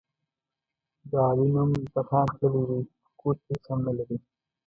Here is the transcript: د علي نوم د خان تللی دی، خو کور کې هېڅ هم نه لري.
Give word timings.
د 1.09 1.11
علي 1.27 1.47
نوم 1.53 1.71
د 1.93 1.95
خان 2.09 2.27
تللی 2.39 2.63
دی، 2.69 2.79
خو 2.89 3.13
کور 3.19 3.35
کې 3.43 3.51
هېڅ 3.57 3.63
هم 3.71 3.79
نه 3.87 3.91
لري. 3.97 4.17